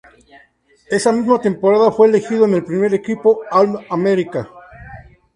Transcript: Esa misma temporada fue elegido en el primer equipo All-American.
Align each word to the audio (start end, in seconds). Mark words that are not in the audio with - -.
Esa 0.89 1.11
misma 1.11 1.39
temporada 1.39 1.91
fue 1.91 2.07
elegido 2.07 2.45
en 2.45 2.55
el 2.55 2.65
primer 2.65 2.91
equipo 2.95 3.41
All-American. 3.51 4.47